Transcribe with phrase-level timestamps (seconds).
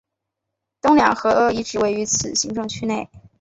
[0.81, 3.07] 东两河遗址位于此行政区内。